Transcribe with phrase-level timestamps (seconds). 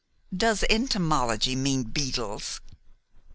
[0.35, 2.59] "Does entomology mean beetles?"